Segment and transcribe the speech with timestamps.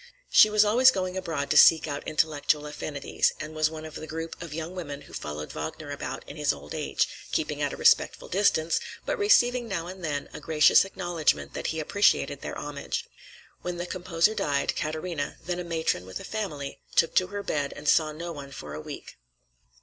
[0.31, 4.07] She was always going abroad to seek out intellectual affinities, and was one of the
[4.07, 7.77] group of young women who followed Wagner about in his old age, keeping at a
[7.77, 13.05] respectful distance, but receiving now and then a gracious acknowledgment that he appreciated their homage.
[13.61, 17.71] When the composer died, Katarina, then a matron with a family, took to her bed
[17.75, 19.17] and saw no one for a week.